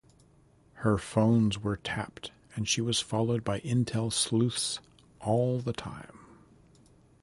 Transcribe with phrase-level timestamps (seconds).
[0.81, 4.79] Her phones were tapped and she was followed by intel sleuths
[5.19, 6.21] all the time.